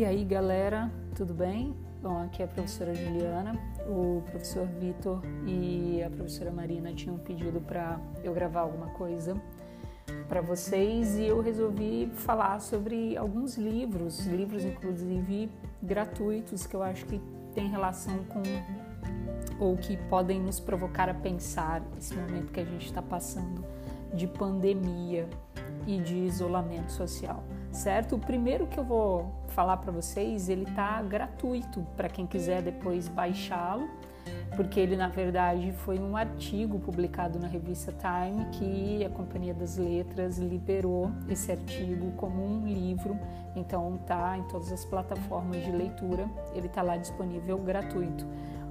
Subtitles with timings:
[0.00, 1.76] E aí, galera, tudo bem?
[2.02, 3.52] Bom, aqui é a professora Juliana.
[3.86, 9.38] O professor Vitor e a professora Marina tinham pedido para eu gravar alguma coisa
[10.26, 15.50] para vocês e eu resolvi falar sobre alguns livros, livros inclusive
[15.82, 17.20] gratuitos que eu acho que
[17.54, 18.40] tem relação com
[19.62, 23.62] ou que podem nos provocar a pensar esse momento que a gente está passando
[24.14, 25.28] de pandemia
[25.86, 28.16] e de isolamento social, certo?
[28.16, 33.08] O primeiro que eu vou falar para vocês, ele tá gratuito para quem quiser depois
[33.08, 33.88] baixá-lo,
[34.56, 39.76] porque ele na verdade foi um artigo publicado na revista Time que a Companhia das
[39.76, 43.18] Letras liberou esse artigo como um livro,
[43.56, 48.26] então tá em todas as plataformas de leitura, ele tá lá disponível gratuito.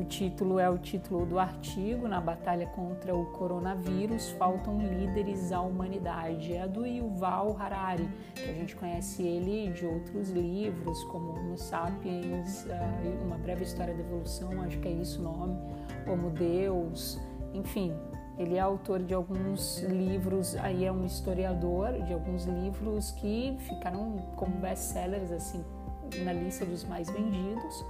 [0.00, 5.60] O título é o título do artigo Na Batalha contra o Coronavírus, faltam líderes à
[5.60, 6.54] humanidade.
[6.54, 12.66] É do Yuval Harari, que a gente conhece ele de outros livros, como Homo Sapiens,
[12.66, 15.58] eh, Uma Breve História da Evolução, acho que é isso o nome,
[16.08, 17.20] Homo Deus,
[17.52, 17.94] enfim.
[18.38, 24.16] Ele é autor de alguns livros, aí é um historiador de alguns livros que ficaram
[24.34, 25.62] como best-sellers, assim,
[26.18, 27.84] na lista dos mais vendidos,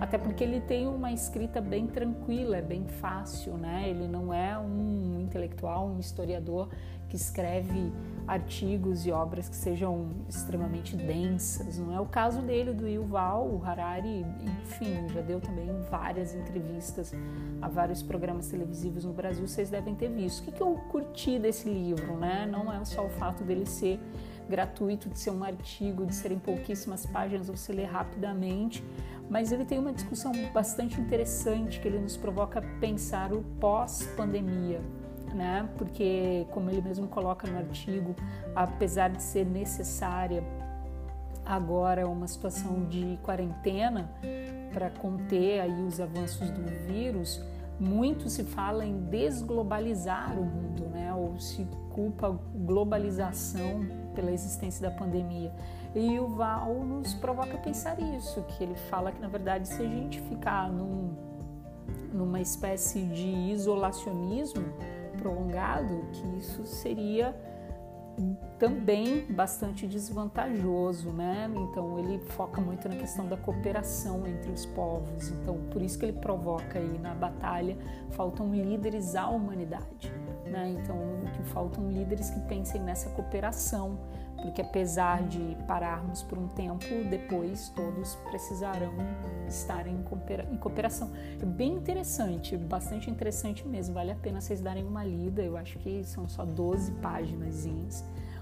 [0.00, 3.88] até porque ele tem uma escrita bem tranquila, é bem fácil, né?
[3.88, 6.68] Ele não é um intelectual, um historiador
[7.08, 7.92] que escreve
[8.26, 11.78] artigos e obras que sejam extremamente densas.
[11.78, 17.14] Não é o caso dele, do Yuval, o Harari, enfim, já deu também várias entrevistas
[17.62, 20.48] a vários programas televisivos no Brasil, vocês devem ter visto.
[20.48, 22.48] O que, eu curti desse livro, né?
[22.50, 24.00] Não é só o fato dele ser
[24.48, 28.84] gratuito, de ser um artigo, de serem pouquíssimas páginas, você lê rapidamente,
[29.28, 34.80] mas ele tem uma discussão bastante interessante que ele nos provoca pensar o pós-pandemia,
[35.34, 35.68] né?
[35.76, 38.14] Porque, como ele mesmo coloca no artigo,
[38.54, 40.42] apesar de ser necessária
[41.44, 44.10] agora uma situação de quarentena
[44.72, 47.40] para conter aí os avanços do vírus,
[47.78, 51.14] muito se fala em desglobalizar o mundo, né?
[51.14, 55.52] Ou se culpa globalização pela existência da pandemia.
[55.94, 59.80] E o Val nos provoca a pensar isso, que ele fala que na verdade se
[59.80, 61.14] a gente ficar num,
[62.12, 64.64] numa espécie de isolacionismo
[65.26, 67.34] prolongado, que isso seria
[68.58, 71.50] também bastante desvantajoso, né?
[71.54, 75.28] Então ele foca muito na questão da cooperação entre os povos.
[75.28, 77.76] Então por isso que ele provoca aí na batalha
[78.12, 80.10] faltam líderes à humanidade,
[80.56, 80.74] né?
[80.82, 80.96] Então
[81.34, 83.98] que faltam líderes que pensem nessa cooperação,
[84.40, 88.94] porque apesar de pararmos por um tempo, depois todos precisarão
[89.46, 90.02] estar em
[90.58, 91.10] cooperação.
[91.40, 93.94] É bem interessante, bastante interessante mesmo.
[93.94, 95.42] Vale a pena vocês darem uma lida.
[95.42, 97.66] Eu acho que são só 12 páginas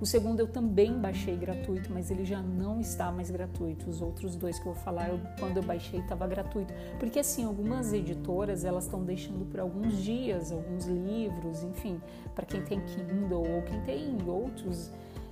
[0.00, 3.88] o segundo eu também baixei gratuito, mas ele já não está mais gratuito.
[3.88, 6.72] Os outros dois que eu vou falar, eu, quando eu baixei estava gratuito.
[6.98, 12.00] Porque assim, algumas editoras elas estão deixando por alguns dias alguns livros, enfim,
[12.34, 14.90] para quem tem Kindle ou quem tem outros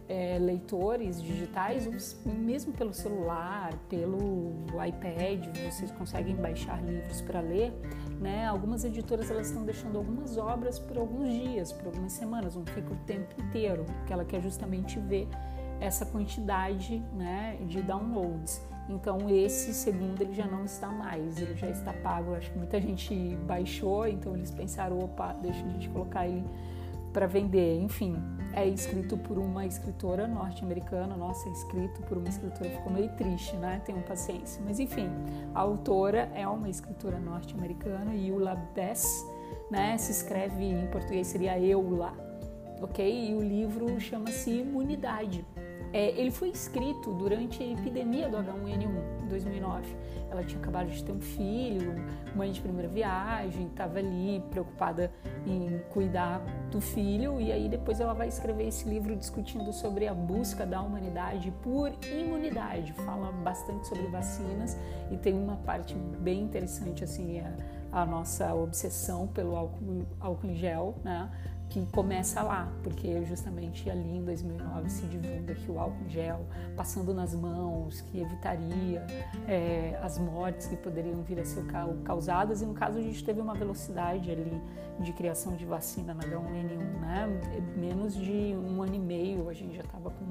[0.09, 4.53] é, leitores digitais, mesmo pelo celular, pelo
[4.87, 7.73] iPad, vocês conseguem baixar livros para ler.
[8.21, 8.47] Né?
[8.47, 12.93] Algumas editoras elas estão deixando algumas obras por alguns dias, por algumas semanas, não fica
[12.93, 15.29] o tempo inteiro, porque ela quer justamente ver
[15.81, 18.63] essa quantidade né, de downloads.
[18.89, 22.35] Então esse segundo ele já não está mais, ele já está pago.
[22.35, 23.15] Acho que muita gente
[23.47, 26.45] baixou, então eles pensaram, opa, deixa a gente colocar ele
[27.15, 27.81] para vender.
[27.81, 28.17] Enfim,
[28.53, 31.17] é escrito por uma escritora norte-americana.
[31.17, 33.81] Nossa, é escrito por uma escritora ficou meio triste, né?
[33.87, 34.61] Tenham paciência.
[34.67, 35.09] Mas enfim,
[35.55, 39.25] a autora é uma escritora norte-americana, Eula Bess,
[39.71, 39.97] né?
[39.97, 42.13] Se escreve em português seria Eula,
[42.83, 43.31] ok?
[43.31, 45.47] E o livro chama-se Imunidade.
[45.93, 49.14] É, ele foi escrito durante a epidemia do H1N1,
[49.65, 49.97] em 2009.
[50.31, 51.95] Ela tinha acabado de ter um filho,
[52.35, 55.11] mãe de primeira viagem, estava ali preocupada
[55.47, 60.15] em cuidar do filho, e aí depois ela vai escrever esse livro discutindo sobre a
[60.15, 62.93] busca da humanidade por imunidade.
[62.93, 64.77] Fala bastante sobre vacinas
[65.11, 70.55] e tem uma parte bem interessante, assim, a, a nossa obsessão pelo álcool, álcool em
[70.55, 71.31] gel, né?
[71.75, 77.13] Que começa lá, porque justamente ali em 2009 se divulga que o álcool gel passando
[77.13, 79.05] nas mãos, que evitaria
[79.49, 81.65] é, as mortes que poderiam vir a ser
[82.05, 84.63] causadas, e no caso a gente teve uma velocidade ali
[85.01, 87.41] de criação de vacina na H1N1, né?
[87.77, 90.25] Menos de um ano e meio a gente já estava com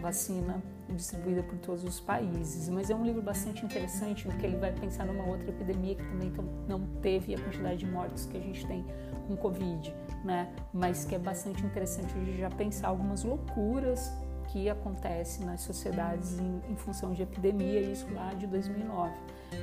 [0.00, 0.62] vacina
[0.94, 2.68] distribuída por todos os países.
[2.68, 6.32] Mas é um livro bastante interessante, porque ele vai pensar numa outra epidemia que também
[6.68, 8.84] não teve a quantidade de mortes que a gente tem
[9.26, 9.92] com Covid,
[10.24, 10.52] né?
[10.76, 14.12] Mas que é bastante interessante gente já pensar algumas loucuras
[14.48, 19.10] que acontece nas sociedades em, em função de epidemia, isso lá de 2009.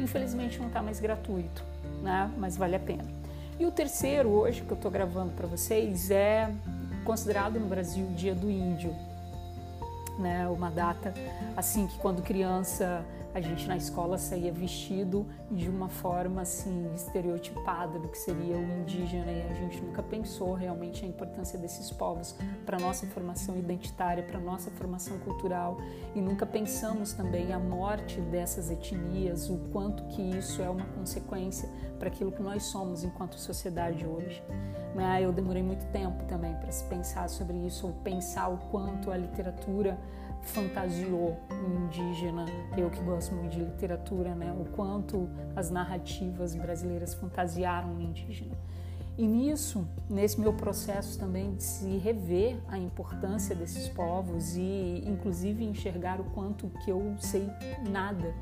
[0.01, 1.63] Infelizmente não está mais gratuito,
[2.01, 2.31] né?
[2.37, 3.05] mas vale a pena.
[3.59, 6.51] E o terceiro, hoje, que eu estou gravando para vocês, é
[7.05, 8.95] considerado no Brasil o Dia do Índio.
[10.17, 10.47] Né?
[10.47, 11.13] Uma data
[11.57, 17.97] assim que quando criança a gente na escola saía vestido de uma forma assim estereotipada
[17.97, 22.35] do que seria o indígena e a gente nunca pensou realmente a importância desses povos
[22.63, 25.77] para nossa formação identitária, para nossa formação cultural
[26.13, 31.67] e nunca pensamos também a morte dessas etnias, o quanto que isso é uma consequência
[31.97, 34.43] para aquilo que nós somos enquanto sociedade hoje.
[34.93, 35.21] Né?
[35.23, 39.17] Eu demorei muito tempo também para se pensar sobre isso, ou pensar o quanto a
[39.17, 39.97] literatura
[40.43, 42.45] fantasiou o indígena,
[42.77, 44.53] eu que gosto muito de literatura, né?
[44.59, 48.55] o quanto as narrativas brasileiras fantasiaram o indígena.
[49.17, 55.63] E nisso, nesse meu processo também de se rever a importância desses povos e inclusive
[55.63, 57.47] enxergar o quanto que eu sei
[57.91, 58.33] nada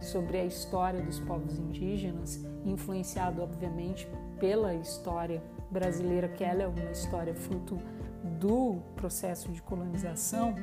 [0.00, 4.08] sobre a história dos povos indígenas, influenciado obviamente
[4.38, 7.78] pela história brasileira, que ela é uma história fruto
[8.38, 10.54] do processo de colonização,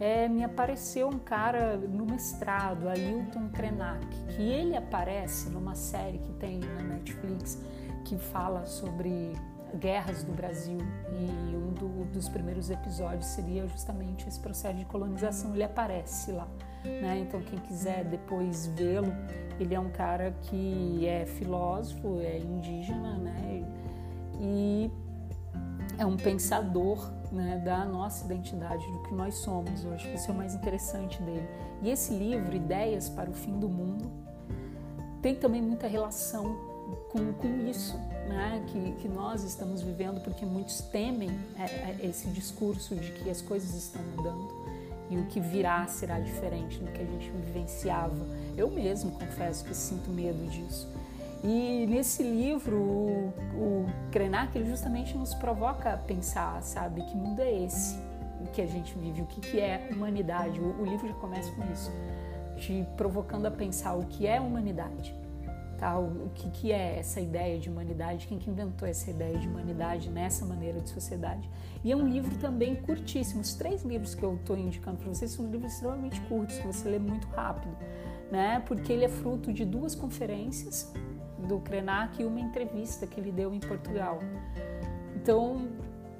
[0.00, 6.32] é, me apareceu um cara no mestrado, Ailton Krenak, que ele aparece numa série que
[6.34, 7.58] tem na Netflix
[8.04, 9.32] que fala sobre
[9.76, 10.78] guerras do Brasil
[11.12, 15.52] e um do, dos primeiros episódios seria justamente esse processo de colonização.
[15.52, 16.48] Ele aparece lá,
[16.84, 17.18] né?
[17.18, 19.12] Então quem quiser depois vê-lo,
[19.60, 23.64] ele é um cara que é filósofo, é indígena, né?
[24.40, 24.90] E
[25.98, 29.84] é um pensador né, da nossa identidade, do que nós somos.
[29.84, 31.46] Eu acho que isso é o mais interessante dele.
[31.82, 34.10] E esse livro, Ideias para o Fim do Mundo,
[35.20, 36.56] tem também muita relação
[37.10, 37.96] com, com isso
[38.28, 43.28] né, que, que nós estamos vivendo, porque muitos temem é, é, esse discurso de que
[43.28, 44.56] as coisas estão mudando
[45.10, 48.26] e o que virá será diferente do que a gente vivenciava.
[48.56, 50.88] Eu mesmo confesso que sinto medo disso.
[51.42, 57.40] E nesse livro, o, o Krenak ele justamente nos provoca a pensar, sabe, que mundo
[57.40, 57.96] é esse
[58.52, 60.60] que a gente vive, o que, que é humanidade.
[60.60, 61.92] O, o livro já começa com isso,
[62.56, 65.14] te provocando a pensar o que é humanidade.
[65.78, 65.96] Tá?
[65.96, 69.46] O, o que, que é essa ideia de humanidade, quem que inventou essa ideia de
[69.46, 71.48] humanidade nessa maneira de sociedade.
[71.84, 73.40] E é um livro também curtíssimo.
[73.40, 76.88] Os três livros que eu estou indicando para vocês são livros extremamente curtos, que você
[76.88, 77.76] lê muito rápido,
[78.30, 78.62] né?
[78.66, 80.92] porque ele é fruto de duas conferências
[81.46, 84.20] do Krenak e uma entrevista que ele deu em Portugal.
[85.14, 85.68] Então,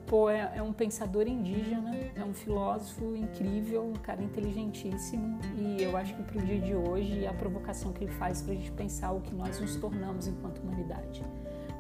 [0.07, 5.97] pô, é, é, um pensador indígena, é um filósofo incrível, um cara inteligentíssimo e eu
[5.97, 8.73] acho que para o dia de hoje a provocação que ele faz para a gente
[8.73, 11.23] pensar o que nós nos tornamos enquanto humanidade,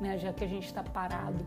[0.00, 0.18] né?
[0.18, 1.44] Já que a gente está parado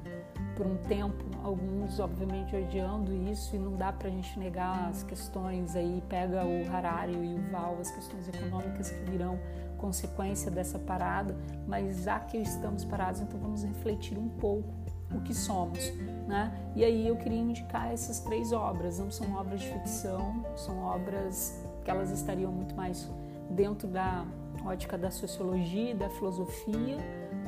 [0.55, 5.03] por um tempo, alguns obviamente odiando isso e não dá para a gente negar as
[5.03, 9.39] questões aí, pega o Harari e o Val, as questões econômicas que virão
[9.77, 11.35] consequência dessa parada,
[11.67, 14.69] mas já que estamos parados, então vamos refletir um pouco
[15.13, 15.91] o que somos,
[16.27, 16.53] né?
[16.75, 18.99] E aí eu queria indicar essas três obras.
[18.99, 23.09] Não são obras de ficção, são obras que elas estariam muito mais
[23.49, 24.25] dentro da
[24.65, 26.97] ótica da sociologia e da filosofia,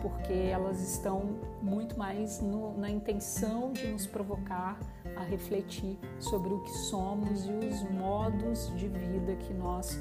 [0.03, 4.77] porque elas estão muito mais no, na intenção de nos provocar
[5.15, 9.97] a refletir sobre o que somos e os modos de vida que nós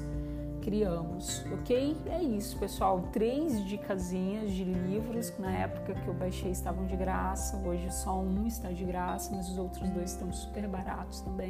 [0.61, 1.97] criamos, ok?
[2.05, 3.01] É isso, pessoal.
[3.11, 7.57] Três dicasinhas de livros que na época que eu baixei estavam de graça.
[7.65, 11.49] Hoje só um está de graça, mas os outros dois estão super baratos também.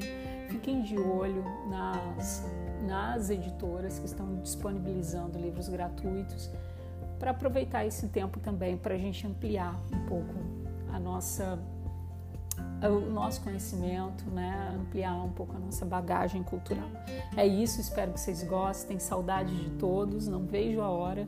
[0.49, 2.43] Fiquem de olho nas,
[2.87, 6.51] nas editoras que estão disponibilizando livros gratuitos
[7.23, 10.33] para aproveitar esse tempo também para a gente ampliar um pouco
[10.91, 11.57] a nossa
[12.83, 14.75] o nosso conhecimento, né?
[14.77, 16.89] ampliar um pouco a nossa bagagem cultural.
[17.37, 18.99] É isso, espero que vocês gostem.
[18.99, 21.25] Saudade de todos, não vejo a hora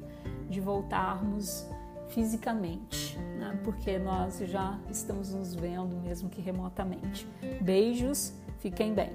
[0.50, 1.66] de voltarmos
[2.10, 3.58] fisicamente, né?
[3.64, 7.26] porque nós já estamos nos vendo, mesmo que remotamente.
[7.62, 9.14] Beijos, fiquem bem.